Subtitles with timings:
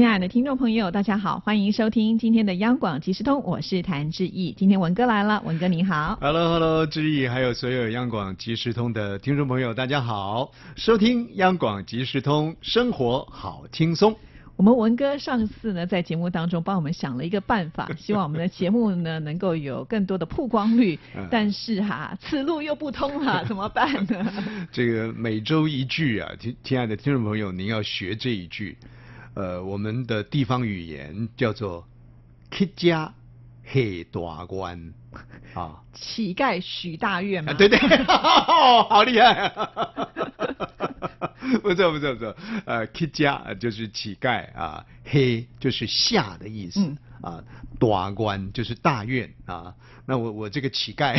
[0.00, 4.50] 亲爱的听众朋友，大家好，欢迎收听今天的央广即时通，我是谭志毅。
[4.50, 6.16] 今天文哥来了，文哥你好。
[6.22, 14.16] Hello，Hello，志毅，还有所有央广即时通的听众朋友，大家好，收听央广即时通，生活好轻松。
[14.56, 20.98] 我们文哥上次呢，在节目当中帮我们想了一个办法， 希望我们的节目呢能够有更多的曝光率。
[21.14, 24.32] 嗯但是哈、此路又不通了， 怎么办呢？
[24.72, 28.78] 这个每周一句啊，亲亲爱的听众朋友，您要学这一句，
[29.34, 31.86] 呃，我们的地方语言叫做
[32.50, 33.14] “客家
[33.64, 34.92] 黑大官”
[35.54, 35.82] 啊。
[35.94, 37.52] 乞丐许大愿嘛。
[37.52, 39.68] 啊，对对， 好厉害、 啊！
[41.62, 47.44] 不错不错不错，呃，乞家呃就是乞丐啊，黑就是下的意思、嗯啊，
[47.78, 49.74] 大官就是大愿啊。
[50.06, 51.14] 那我我这个乞丐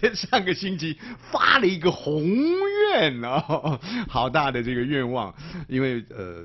[0.00, 0.98] 在 上个星期
[1.30, 2.22] 发了一个宏
[3.24, 5.34] 哦，好大的这个愿望，
[5.68, 6.44] 因为呃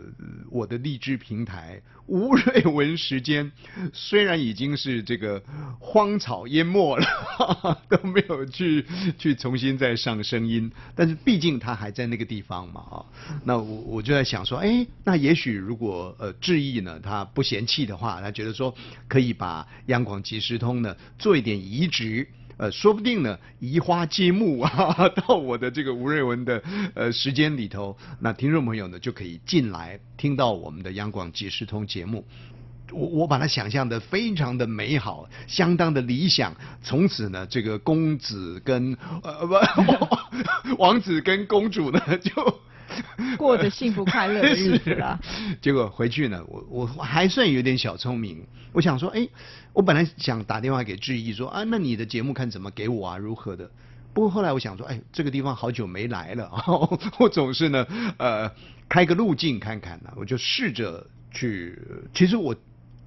[0.49, 3.51] 我的荔枝平台吴瑞文时间
[3.93, 5.41] 虽然已经是这个
[5.79, 7.05] 荒草淹没了，
[7.89, 8.85] 都没有去
[9.17, 13.05] 去重新再上声音，但是毕竟他还在那个地方嘛啊，
[13.45, 18.73] 那我我就在想说，哎，那也许如果呃志毅呢他不嫌弃的话，他觉得说
[19.07, 22.27] 可以把央广即时通呢做一点移植。
[22.61, 26.61] 呃，说不定呢，移花接木啊， 到我的这个吴瑞文的
[26.93, 32.23] 呃时间里头，那听众朋友呢就可以进来听到我们的央广即时通节目。
[32.91, 36.55] 我我把它想象的非常的美好，相当的理想。
[36.83, 42.31] 从此呢，这个公子跟呃不 王子跟公主呢就
[43.37, 45.19] 过着幸福快乐的日子了。
[45.61, 48.45] 结果回去呢，我我还算有点小聪明。
[48.73, 49.27] 我想说，哎，
[49.73, 53.69] 我本来想打电话给志毅说啊，那你的节目看怎么给我啊，如何的。
[54.13, 56.49] 不过后来我想说，哎，这个地方好久没来了，
[57.19, 57.85] 我总是呢，
[58.17, 58.51] 呃，
[58.89, 61.77] 开个路径看看呢，我就试着去。
[62.13, 62.55] 其实我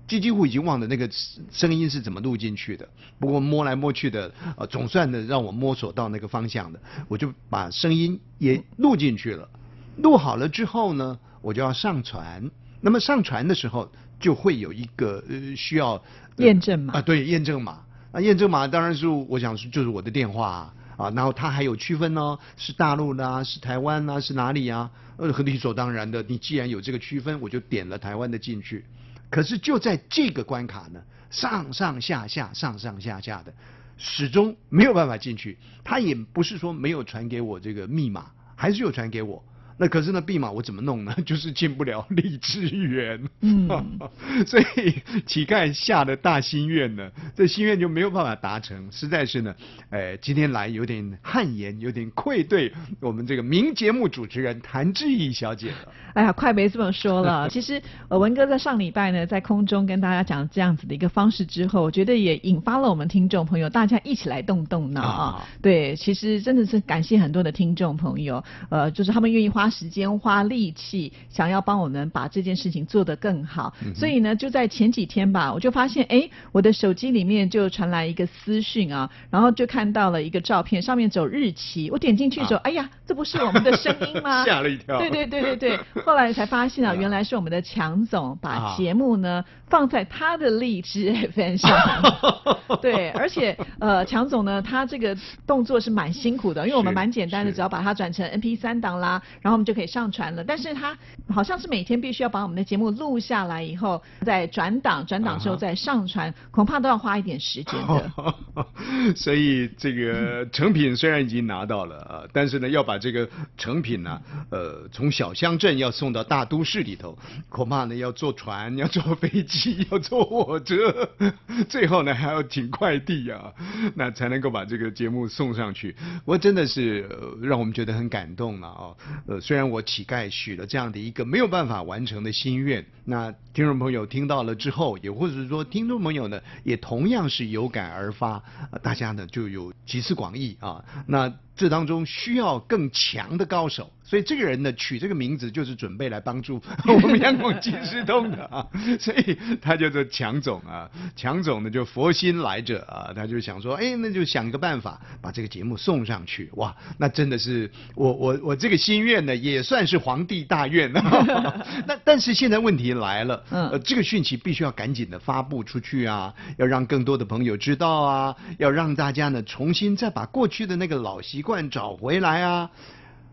[0.06, 1.08] 几几乎已经忘了那个
[1.50, 2.86] 声音是怎么录进去的，
[3.18, 9.48] 不过摸来摸去的，呃，总算的让我摸索到那个方向的，我就把声音也录进去了。
[9.96, 12.50] 录好了之后呢，我就要上传。
[12.80, 13.90] 那么上传的时候
[14.20, 15.92] 就会有一个呃需要、
[16.36, 17.80] 呃验证码啊，对，验证码。
[18.12, 24.90] 那验证码当然是我想是就是我的电话啊，啊然后它还有区分哦，是大陆的啊，是台湾啊，是哪里啊？
[25.16, 28.84] 呃，很理所当然的，你既然有这个区分，我就点了台湾的进去。
[29.30, 31.00] 可是就在这个关卡呢，
[31.30, 33.54] 上上下下，上上下下的，
[33.96, 35.56] 始终没有办法进去。
[35.84, 38.26] 他也不是说没有传给我这个密码，
[38.56, 39.42] 还是有传给我。
[39.76, 41.14] 那可是呢，密码我怎么弄呢？
[41.26, 43.20] 就是进不了荔枝园。
[43.40, 43.68] 嗯
[44.46, 44.94] 所以
[45.26, 49.54] 乞丐下的大心愿呢，这心愿就没有办法达成，实在是呢，
[49.90, 55.92] 呃，今天来有点汗颜，有点愧对我们这个名节目主持人谭志毅小姐了。
[56.14, 57.48] 哎呀，快别这么说了。
[57.48, 65.24] 其实，呃，文哥在上礼拜呢，在空中跟大家讲这样子的一个方式之后，我觉得也引发了我们听众朋友大家一起来动动脑啊。
[65.24, 73.72] 啊对，其实真的是感谢很多的听众朋友，呃，就是他们愿意花时间、花力气，想要帮我们把这件事情做得更好。
[73.94, 81.90] 所以呢，就在前几天吧，我就发现，哎，我的手机里面就传来一个私讯啊，然后就看到了一个照片，上面只有日期。
[81.90, 84.44] 我点进去之后，啊哎呀，这不是我们的声音吗？
[84.46, 91.78] 吓了一跳对对对对对，后来才发现啊，原来是我们的强总把啊节目呢放在他的荔枝 FM 上。
[92.80, 100.42] 对，而且呃，强总呢，他这个动作是蛮辛苦的，因为我们蛮简单的，只要把它转成 MP 三档啦，然后我们就可以上传了。
[100.42, 100.96] 但是他
[101.28, 108.10] 好像是每天必须要把我们的节目录下来以后，再转档，转档之后再上传，恐怕都要花一点时间的。
[109.16, 114.20] 所以这个成品虽然已经拿到了啊，但是呢，要把这个成品呢、
[114.50, 117.16] 呃，从小乡镇要送到大都市里头，
[117.48, 121.08] 恐怕呢要坐船，要坐飞机，要坐火车，
[121.68, 123.52] 最后呢还要请快递啊，
[123.94, 125.94] 那才能够把这个节目送上去。
[126.24, 127.08] 我真的是、
[127.40, 128.94] 让我们觉得很感动了啊。
[129.26, 138.42] 呃，虽然我乞丐许了这样的一个没有办法完成的心愿，那听众朋友听到了之后，也或者是说听众朋友呢，也同样是有感而发，
[138.82, 140.82] 大家呢就有集思广益啊。
[141.06, 148.66] 那这当中需要更强的高手，所以这个人呢取这个名字就是准备来帮助 我们央广金师通的啊，
[148.98, 160.84] 所以他叫做强总啊，强总呢就佛心来者啊，他就想说，哎，那就想个办法把这个节目送上去，哇，那真的是我我我这个心愿呢也算是皇帝大愿。
[160.92, 163.68] 了，那但是现在问题来了，嗯。
[163.70, 172.70] 呃，这个讯息必须要赶紧的发布出去啊，要让更多的朋友知道啊，要让大家呢重新再把过去的那个老习惯找回来啊。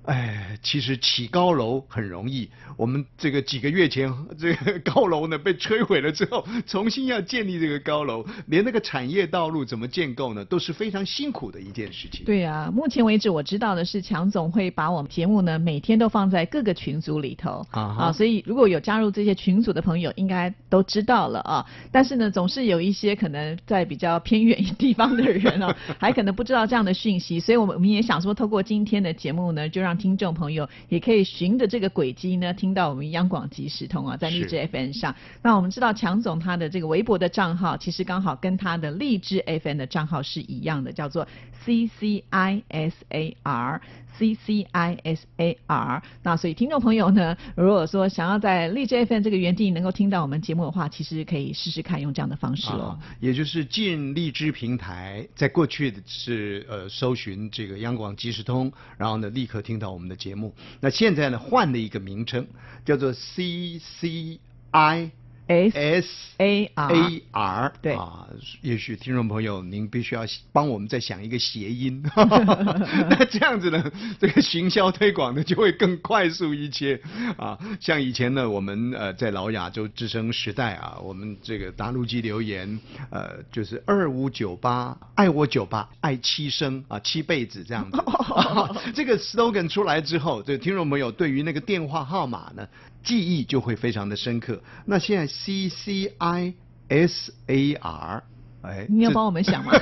[0.05, 12.25] 哎，其实起高楼很容易，我们这个几个月前这个高楼呢被摧毁了之后，重新要建立这个高楼，连那个产业道路怎么建构呢，都是非常辛苦的一件事情。
[12.25, 21.65] 对啊，目前为止我知道的是，强总会把我们节目呢每天都放在各个群组里头啊啊所以如果有加入这些群组的朋友，应该都知道了啊。
[21.91, 35.15] 但是呢，总是有一些可能在比较偏远地方的人哦， 还可能不知道这样的讯息，所以我们我们也想说，透过今天的节目呢，就让听众朋友也可以循着这个轨迹呢，听到我们央广即时通啊，在荔枝 FM 上。
[35.41, 41.27] 那我们知道强总他的这个微博的账号，其实刚好跟他的荔枝 FM 的账号是一样的，叫做
[41.63, 43.81] C C I S A R
[44.21, 46.03] C C I S A R。
[46.21, 60.53] 那所以听众朋友呢，如果说想要在荔枝 FM 这个原地能够听到我们节目的话，其实可以试试看用这样的方式哦。，也就是进荔枝平台，在过去的是呃搜寻这个央广即时通，然后呢立刻听到我们的节目。
[60.79, 62.45] 那现在呢换了一个名称，
[62.85, 64.39] 叫做 C C
[64.69, 65.11] I
[65.51, 66.07] S S
[66.37, 67.93] A R A R 对。
[67.93, 68.27] 啊，
[68.61, 70.21] 也许听众朋友您必须要
[70.53, 76.99] 帮我们再想一个谐音， 那这样子呢，这个行销推广呢就会更快速一些
[77.37, 77.59] 啊。
[77.79, 88.01] 像以前呢，我们呃在老亚洲之声时代啊，我们这个答录机留言呃就是二五九八爱我九八爱七生啊七辈子这样子，
[88.95, 92.67] 这个 slogan 出来之后，这个听众朋友对于那个电话号码呢
[93.03, 94.61] 记忆就会非常的深刻。
[94.85, 96.53] 那现在 C C I
[96.89, 98.23] S A R，
[98.61, 99.71] 哎，你要帮我们想吗？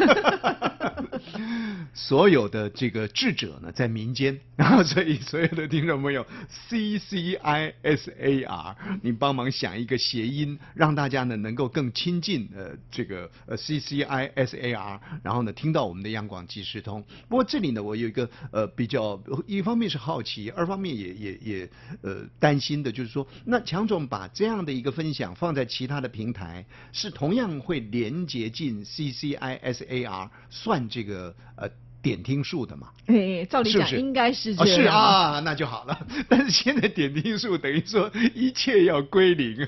[1.94, 17.04] 所有的这个智者呢，在民间， 然后所以所有的听众朋友，C C I S A R，你帮忙想一个谐音，让大家呢能够更亲近呃这个呃 C C I S A R，然后呢听到我们的央广即时通。
[17.28, 21.70] 不过这里呢，我有一个呃比较，一方面是好奇，二方面也也也
[22.02, 31.70] 呃担心的，就是说，那强总把这样的一个分享放在其他的平台，是同样会连接进 C C I S A R 算这个呃
[32.02, 32.88] 点听数的嘛？
[33.08, 34.76] 哎，照理讲应该是这哦，样。
[34.76, 36.08] 是 啊，那就好了。
[36.30, 39.68] 但是现在点听数等于说一切要归零。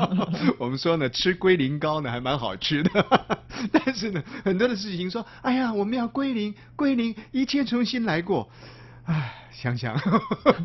[0.58, 3.38] 我们说呢，吃龟苓膏呢还蛮好吃的，
[3.72, 8.48] 但是呢，很多的事情说，哎呀，我们要归零，归零，一切重新来过。
[9.04, 9.96] 唉，想想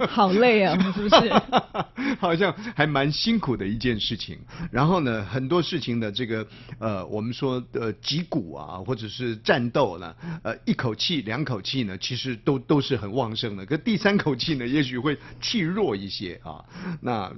[0.08, 1.34] 好累啊， 是不是？
[2.20, 4.38] 好像还蛮辛苦的一件事情。
[4.70, 6.46] 然后呢，很多事情的这个
[6.78, 13.66] 呃，我们说呃击鼓啊，或者是战斗呢，呃一口气、两口气呢，其实都都是很旺盛的。
[13.66, 16.64] 可第三口气呢，也许会气弱一些啊。
[17.00, 17.34] 那、呃、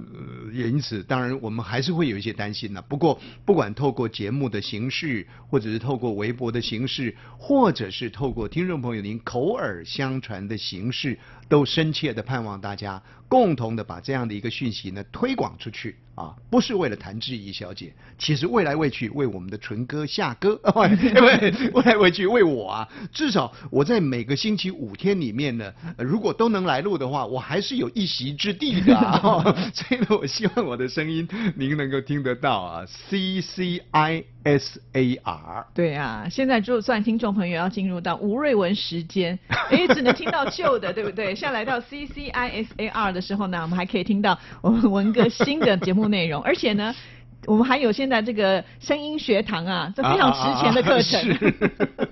[0.52, 2.82] 也因此，当然我们还是会有一些担心呢。
[2.82, 11.18] 不过，不管透过节目的形式，或者是透过微博的形式，或者是透过听众朋友您口耳相传的形式，
[11.48, 29.42] 都深切的盼望大家共同的把这样的一个讯息呢推广出去啊，不是为了谭志怡小姐，其实未来未去为我们的纯哥夏哥， 为来未去为我啊，至少我在每个星期五天里面呢，如果都能来录的话，我还是有一席之地的、啊，
[29.74, 31.26] 所以呢，我希望我的声音
[31.56, 35.66] 您能够听得到啊，C C I S A R。
[35.74, 41.33] 对啊，现在就算听众朋友要进入到吴瑞文时间，哎，只能听到旧的，对不对？
[41.34, 46.94] 现在来到 C C I S A R 的时候呢，我们还可以听到我们文哥新的节目内容，而且呢。
[47.46, 51.20] 我们还有现在这个声音学堂啊，这非常值钱的课程。
[51.20, 52.03] 是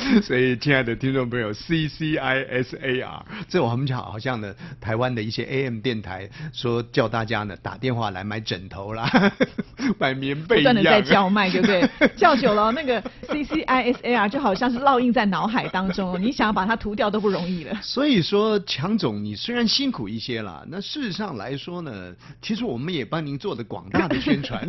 [0.22, 9.10] 所以，亲爱的听众朋友，C C I S A R，这我们讲好像呢，台湾的一些 A M 电台说叫大家呢打电话来买枕头啦，
[9.98, 10.74] 买棉被一样。
[10.74, 11.88] 不断的在叫卖，对不对？
[12.16, 17.78] 叫久了，那个 C C I S A R 就好像是烙印在脑海当中，你想要把它涂掉都不容易了。
[17.82, 24.66] 所以说，强总，你虽然辛苦一些啦，那事实上来说呢，其实我们也帮您做的广大的宣传。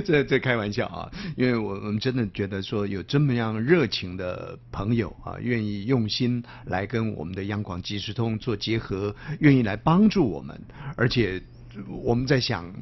[0.04, 10.60] 在在开玩笑啊，因为我我们真的觉得说有这么样热情的朋友啊，愿意用心来跟我们的央广即时通做结合，愿意来帮助我们，
[10.96, 11.42] 而且
[11.88, 12.72] 我们在想。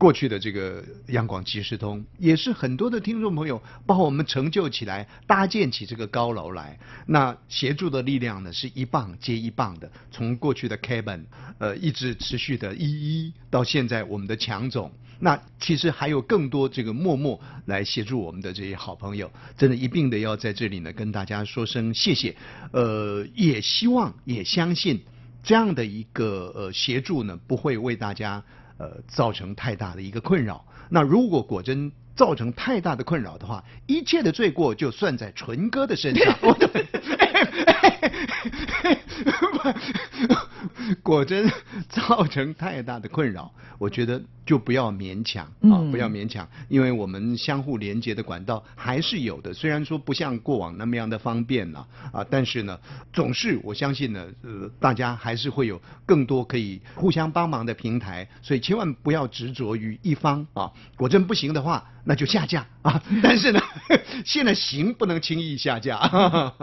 [0.00, 6.78] 过去的这个央广即时通，也是很多的听众朋友帮我们成就起来，搭建起这个高楼来。
[7.06, 11.24] 那协助的力量呢，是一棒接一棒的，从过去的 Kevin，
[11.58, 14.90] 呃，一直持续的一一到现在我们的强总。
[15.18, 22.34] 那其实还有更多这个默默来协助我们的这些好朋友，真的一并的要在这里呢跟大家说声谢谢。
[22.72, 24.98] 呃，也希望也相信
[25.42, 28.42] 这样的一个呃协助呢，不会为大家
[28.80, 30.64] 呃造成太大的一个困扰。
[30.88, 36.34] 那如果果真造成太大的困扰的话，一切的罪过就算在纯哥的身上。
[41.02, 41.50] 果真
[41.88, 52.78] 造成太大的困扰，我觉得就不要勉强啊，不要勉强，因为我们相互连接的管道还是有的，虽然说不像过往那么样的方便了啊，但是呢，
[53.12, 61.84] 总是我相信呢，呃，大家还是会有更多可以互相帮忙的平台，所以千万不要执着于一方啊，果真不行的话。
[62.02, 63.00] 那就下架啊！
[63.22, 63.60] 但是呢，
[64.24, 66.00] 现在行不能轻易下架。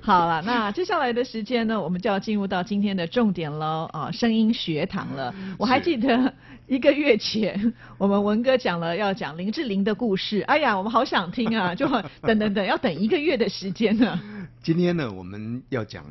[0.02, 4.10] 好了，那接下来的时间呢，我们就要进入到今天的重点喽啊！
[4.10, 5.34] 声音学堂了。
[5.58, 6.32] 我还记得
[6.66, 10.40] 一个月前，我们文哥讲了要讲林志玲的故事。
[10.42, 11.74] 哎呀，我们好想听啊！
[11.74, 11.86] 就
[12.22, 14.18] 等等等，要等一个月的时间呢。
[14.62, 16.04] 今天呢，我们要讲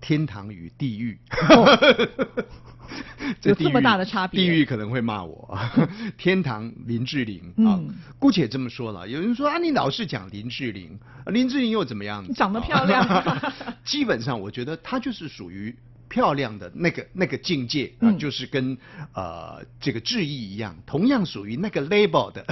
[0.00, 1.18] 天堂与地狱。
[3.44, 5.56] 有这么大的差别，地狱可能会骂我。
[6.18, 7.78] 天堂林志玲啊，
[8.18, 9.06] 姑且这么说了。
[9.06, 12.26] 有人说啊，你老是讲林志玲，林志玲又怎么样？
[12.34, 13.06] 长得漂亮。
[13.84, 15.72] 基本上，我觉得她就是属于
[16.10, 18.76] 漂亮的那个那个境界啊，就是跟
[19.14, 22.44] 呃这个志毅一样，同样属于那个 label 的。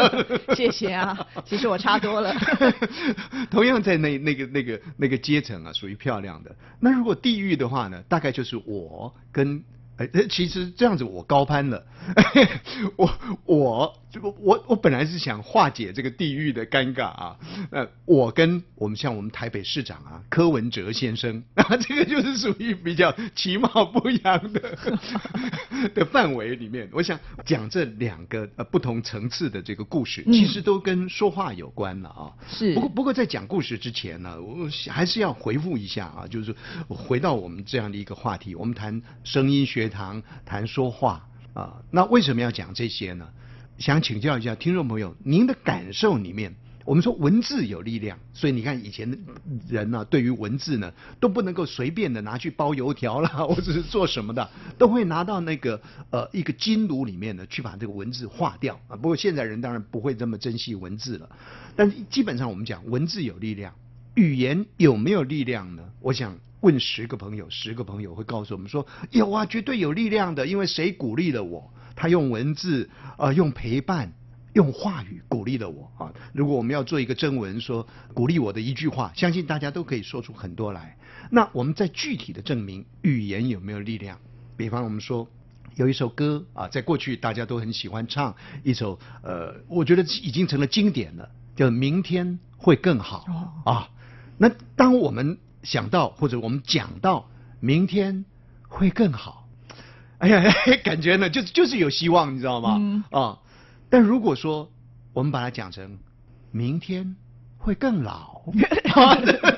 [0.54, 2.34] 谢谢啊，其实我差多了。
[3.50, 6.54] 同样在那那个那个那个阶层啊，属于漂亮的。
[6.80, 9.64] 那如果地狱的话呢，大概就是我跟。
[9.96, 11.86] 哎，其实这样子我高攀了，
[12.98, 13.08] 我
[13.44, 17.36] 我我我本来是想化解这个地域的尴尬啊，
[17.70, 24.78] 呃，我跟我们像我们台北市长啊柯文哲先生啊， 这个就是属于比较其貌不扬的
[25.94, 32.32] 的范围里面，我想讲这两个呃不同层次的这个故事，其实都跟说话有关了啊。
[32.48, 32.74] 是。
[32.74, 36.52] 不过不过在讲故事之前呢，我还是要回复一下啊，就是
[36.88, 39.84] 回到我们这样的一个话题，我们谈声音学。
[39.84, 43.28] 学堂谈说话啊，那为什么要讲这些呢？
[43.78, 46.54] 想请教一下听众朋友，您的感受里面，
[46.84, 49.18] 我们说文字有力量，所以你看以前的
[49.68, 58.96] 人呢，对于文字呢，都不能够随便 的拿去包油条啦，或者是做什么的，都会拿到那个呃一个金炉里面呢，去把这个文字化掉啊。
[58.96, 61.28] 不过现在人当然不会这么珍惜文字了，
[61.74, 63.74] 但是基本上我们讲文字有力量，
[64.14, 65.82] 语言有没有力量呢？
[66.00, 66.38] 我想。
[66.60, 71.70] 问十个朋友，十个朋友会告诉我们说有啊，绝对有力量的，因为谁鼓励了我？
[71.94, 74.12] 他用文字呃，用陪伴，
[74.52, 76.12] 用话语鼓励了我啊。
[76.32, 80.96] 如果我们要做一个征文，说鼓励我的一句话，相信大家都可以说出很多来。
[81.30, 84.18] 那我们在具体的证明语言有没有力量？
[84.56, 85.28] 比方我们说
[85.76, 93.24] 有一首歌啊，在过去大家都很喜欢唱一首，呃，我觉得已经成了经典了，叫《明天会更好》
[93.70, 93.88] 啊。
[94.36, 97.28] 那当我们想到或者我们讲到
[97.60, 98.24] 明天
[98.68, 99.43] 会更好，
[100.24, 103.04] 哎呀，感觉呢就就是有希望，你知道吗？
[103.10, 103.38] 啊，
[103.90, 104.70] 但如果说
[105.12, 105.98] 我们把它讲成
[106.50, 107.14] 明天
[107.58, 108.42] 会更老，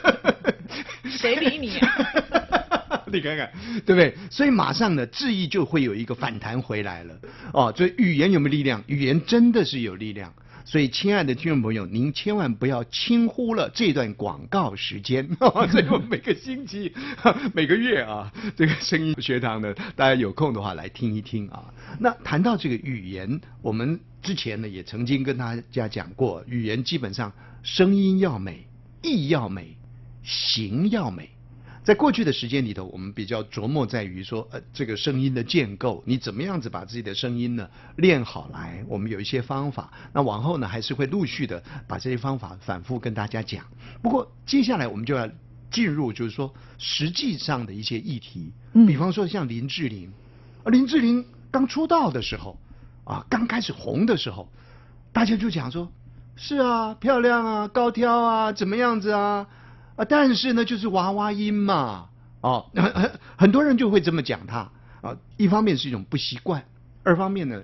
[1.08, 1.78] 谁理你？
[3.12, 3.49] 你看看，
[3.87, 4.12] 对不对？
[4.28, 7.14] 所以马上呢，质疑就会有一个反弹回来了。
[7.52, 8.82] 哦，所以语言有没有力量？
[8.88, 10.32] 语言真的是有力量。
[10.68, 15.25] 所以，亲爱的听众朋友，您千万不要轻忽了这段广告时间。
[15.38, 16.92] 所以我们每个星期、
[17.54, 21.73] 每个月啊，这个声音学堂呢，大家有空的话来听一听啊。
[22.00, 27.32] 那谈到这个语言，我们之前呢也曾经跟大家讲过，语言基本上
[27.62, 28.66] 声音要美，
[29.02, 29.76] 意要美，
[30.25, 31.30] 形要美。
[31.87, 38.85] 在过去的时间里头，我们比较琢磨在于说，呃，这个声音的建构，你怎么样子把自己的声音呢练好来？
[38.88, 43.64] 我们有一些方法，那往后呢还是会陆续的把这些方法反复跟大家讲。
[44.02, 45.31] 不过接下来我们就要
[45.71, 48.52] 进入，就是说实际上的一些议题，
[48.85, 50.12] 比方说像林志玲，
[50.64, 52.59] 林志玲刚出道的时候，
[53.05, 54.50] 啊，刚开始红的时候，
[55.12, 55.88] 大家就讲说，
[56.35, 59.47] 是啊，漂亮啊，高挑啊，怎么样子啊？
[59.97, 62.09] 啊，但是呢，就是娃娃音嘛，
[62.43, 65.17] 哦，很 很很多人就会这么讲他啊。
[65.37, 66.65] 一方面是一种不习惯，
[67.03, 67.62] 二方面呢，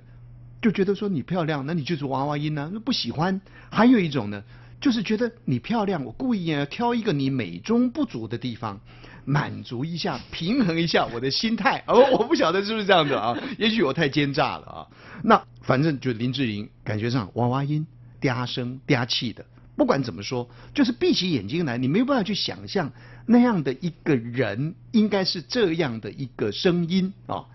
[0.61, 3.41] 就觉得说你漂亮，那你就是娃娃音呢，那不喜欢。
[3.71, 4.43] 还有一种呢，
[4.81, 8.81] 就是觉得你漂亮，我故意要挑一个你美中不足的地方，
[9.25, 11.85] 满足一下，平衡一下我的心态。
[11.89, 13.37] 哦，我不晓得是不是这样子啊？
[13.59, 14.87] 也许我太奸诈了啊。
[15.23, 17.87] 那反正就林志玲感觉上娃娃音、
[18.21, 19.45] 嗲声、嗲气的，
[19.76, 22.93] 不管怎么说，就是闭起眼睛来，你没有办法去想象
[23.26, 27.47] 那样的一个人应该是这样的一个声音啊。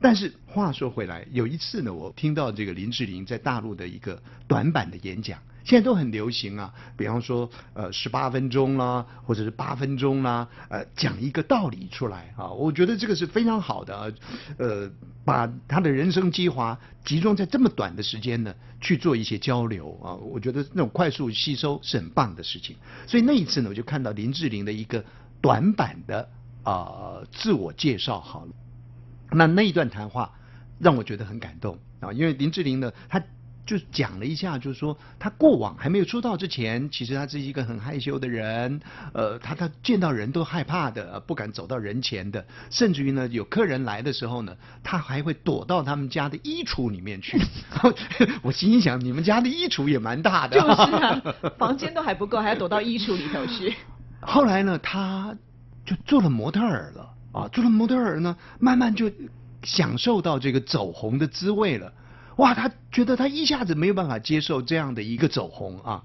[0.00, 14.14] 但是话说回来，有一次呢，我听到这个林志玲在大陆的一个短板的演讲，现在都很流行啊，比方说呃十八分钟啦，或者是八分钟啦，呃讲一个道理出来啊，我觉得这个是非常好的，
[14.58, 14.88] 呃
[15.24, 22.76] 把他的人生精华集中在这么短的时间呢去做一些交流啊，我觉得那种快速吸收是很棒的事情。
[23.08, 25.04] 所以那一次呢，我就看到林志玲的一个
[25.40, 26.28] 短版的
[26.62, 28.52] 啊自我介绍，好了。
[29.32, 30.30] 那那一段谈话
[30.78, 33.20] 让我觉得很感动啊，因为林志玲呢，她
[33.66, 38.80] 就讲了一下，就是说他过往还没有出道之前，其实他是一个很害羞的人，
[39.12, 47.38] 呃，他他见到人都害怕的，不敢走到人前的，甚至于呢，有客人来的时候呢，他还会躲到他们家的衣橱里面去。
[48.40, 51.22] 我心想，你们家的衣橱也蛮大的，就是啊，
[51.58, 53.74] 房间都还不够，还要躲到衣橱里头去。
[54.22, 55.36] 后来呢，他
[55.84, 57.10] 就做了模特儿了。
[57.32, 59.10] 啊，做了模特儿呢，慢慢就
[59.62, 61.92] 享受到这个走红的滋味了。
[62.36, 66.04] 哇，他觉得他一下子没有办法接受这样的一个走红啊。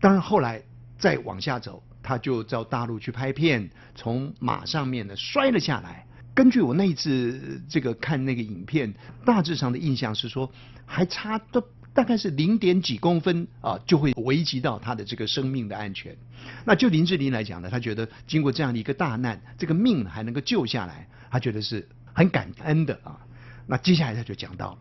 [0.00, 0.62] 当然后来
[0.98, 6.06] 再往下走，他就到大陆去拍片，从马上面呢摔了下来。
[6.34, 8.94] 根据我那一次这个看那个影片，
[9.24, 10.50] 大致上的印象是说，
[10.86, 11.62] 还差的。
[11.94, 16.16] 大概是零点几公分啊，就会危及到他的这个生命的安全。
[16.64, 23.18] 那就林志玲来讲呢，他觉得经过这样的一个大难，这个命还能够救下来，他觉得是很感恩的啊。
[23.66, 24.78] 那接下来他就讲到了，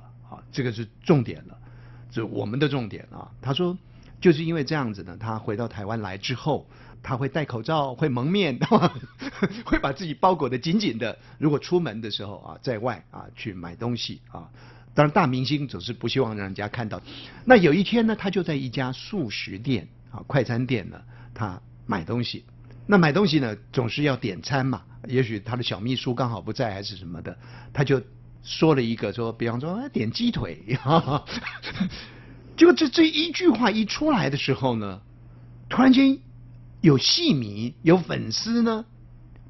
[0.58, 1.56] 这个是重点了，
[2.10, 3.30] 是我们的重点啊。
[3.44, 3.78] 他说，
[4.20, 6.68] 就是因为这样子呢，他回到台湾来之后，
[7.04, 8.58] 他会戴口罩，会蒙面，
[9.64, 11.20] 会把自己包裹的紧紧的。
[11.38, 14.50] 如果出门的时候啊，在外啊去买东西啊。
[14.96, 17.00] 当然，大明星总是不希望让人家看到。
[17.46, 21.00] 那有一天呢，他就在一家素食店啊，快餐店呢，
[21.36, 22.46] 他买东西。
[22.88, 24.82] 那买东西呢，总是要点餐嘛。
[25.08, 27.38] 也许他的小秘书刚好不在，还是什么的，
[27.72, 28.02] 他就
[28.48, 30.64] 说了一个说，比方说点鸡腿。
[32.56, 35.02] 结果这这一句话一出来的时候呢，
[35.68, 36.18] 突然间
[36.80, 38.86] 有戏迷、有粉丝呢，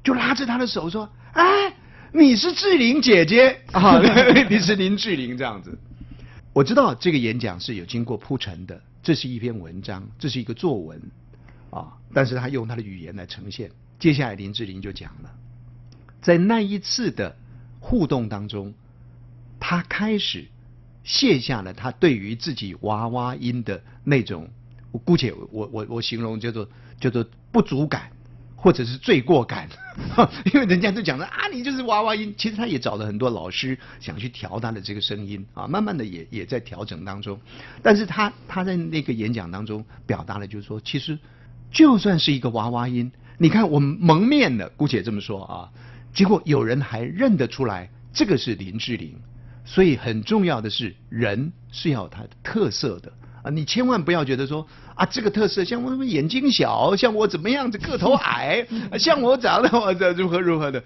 [0.02, 1.74] 就拉着他的手说：“哎。”
[2.10, 4.00] 你是志玲姐姐 啊，
[4.48, 5.78] 你是林志玲这样子。
[6.54, 10.98] 我知道这个演讲是有经过铺陈的，这是一篇文章，这是一个作文
[11.68, 13.70] 啊，但是他用他的语言来呈现。
[13.98, 15.30] 接下来林志玲就讲了，
[16.22, 17.36] 在那一次的
[17.78, 18.72] 互动当中，
[19.60, 20.46] 他开始
[21.04, 24.48] 卸下了他对于自己娃娃音的那种，
[24.92, 26.68] 我姑且我我我形容叫做
[27.00, 28.10] 叫做不足感。
[28.60, 29.68] 或者是罪过感，
[30.52, 32.34] 因为人家都讲了啊，你就是娃娃音。
[32.36, 37.38] 其实他也找了很多老师想去调他的这个声音啊，慢慢的也也在调整当中。
[37.84, 41.16] 但是他他在那个演讲当中表达了，就是说，其实
[41.70, 45.70] 就算是一个娃娃音，你看我们蒙面的，姑且这么说啊，
[46.12, 49.14] 结果有人还认得出来，这个是林志玲。
[49.70, 53.12] 所以很重要的是，人是要有他的特色的。
[53.42, 58.66] 啊，你千万不要觉得说啊，这个特色像我眼睛小，像我怎么样子个头矮，
[58.98, 60.82] 像我长得我这如何如何的，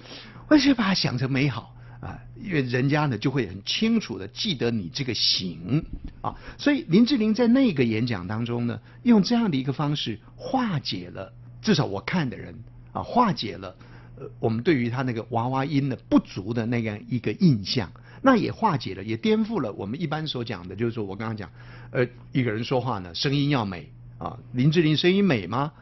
[0.48, 5.82] 我是把它想成美好啊，因为人家呢就会很清楚的记得你这个形
[6.20, 12.52] 啊，所以林志玲在那个演讲当中呢，用这样的一个方式化解了，至少我看的人
[12.92, 13.74] 啊，化解了
[14.18, 17.90] 呃我们对于他那个娃娃音的不足的那样一个印象。
[18.22, 21.50] 那也化解了，也颠覆了我们一般所讲的，就是说我刚刚讲，
[21.90, 25.72] 呃，一个人说话呢，声音要美啊，林志玲声音美吗？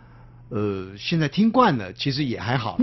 [0.51, 2.77] 呃，现在听惯了，其实也还好。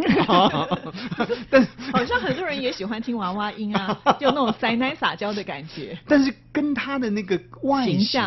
[1.52, 5.98] 但好像很多人也喜欢听娃娃音啊， 就那种塞奶撒娇的感觉。
[6.08, 8.22] 但是跟他的那个外形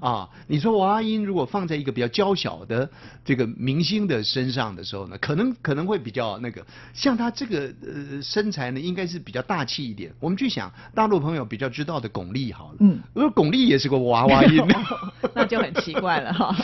[0.00, 2.88] 啊，你说娃娃音如果放在一个比较娇小的
[3.24, 6.64] 这个明星的身上的时候呢，可能可能会比较那个。
[6.92, 10.12] 像他这个呃身材呢，应该是比较大气一点。
[10.20, 14.64] 我们去想大陆朋友比较知道的巩俐好了，嗯，如果巩俐也是个娃娃音，
[15.34, 16.56] 那就很奇怪了哈。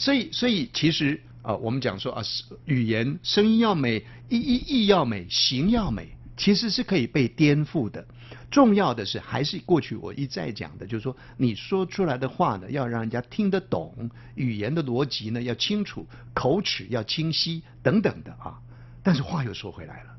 [0.00, 1.20] 所以所以其实。
[1.46, 2.22] 啊，我们讲说啊，
[2.64, 8.04] 语言声音要美，意意意要美，形要美，其实是可以被颠覆的。
[8.50, 16.04] 重要的是，还是过去我一再讲的，就是说你说出来的话呢，要让人家听得懂，语言的逻辑呢要清楚，
[16.34, 18.58] 口齿要清晰等等的啊。
[19.04, 20.15] 但是话又说回来了。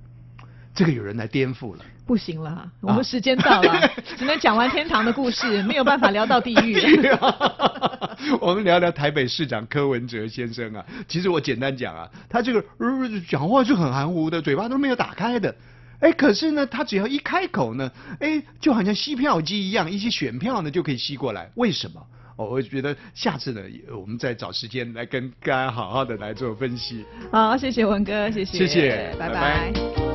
[0.77, 6.77] 这个有人来颠覆了，不行了，我们时间到了， 只能讲完天堂的故事，没有办法聊到地狱。
[8.39, 12.63] 我们聊聊台北市长柯文哲先生啊，其实我简单讲啊，他这个
[13.27, 15.55] 讲话就很含糊的，嘴巴都没有打开的。
[15.99, 21.49] 哎，可是呢，他只要一开口呢，哎，就好像吸票机一样，一些选票呢就可以吸过来。
[21.55, 21.99] 为什么？
[22.35, 23.61] 哦，我觉得下次呢，
[23.99, 27.03] 我们再找时间来跟大家好好的来做分析。
[27.31, 30.06] 好，谢谢文哥，谢谢，谢谢，拜拜。